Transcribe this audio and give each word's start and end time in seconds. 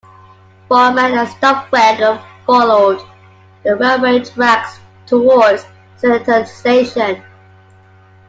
Bormann 0.67 1.13
and 1.15 1.27
Stumpfegger 1.29 2.19
followed 2.47 3.05
the 3.63 3.75
railway 3.75 4.25
tracks 4.25 4.79
towards 5.05 5.63
Stettiner 5.99 6.47
station. 6.47 7.23